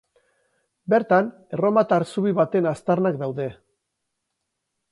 Bertan 0.93 1.29
erromatar 1.57 2.05
zubi 2.15 2.33
baten 2.39 2.69
aztarnak 2.71 3.21
daude. 3.25 3.47